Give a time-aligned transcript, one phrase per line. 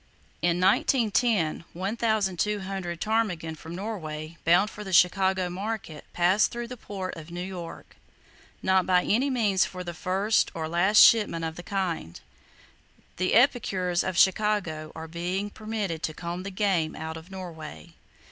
[0.41, 7.15] In 1910, 1,200 ptarmigan from Norway, bound for the Chicago market, passed through the port
[7.15, 12.19] of New York,—not by any means the first or the last shipment of the kind.
[13.17, 17.91] The epicures of Chicago are being permitted to comb the game out of Norway.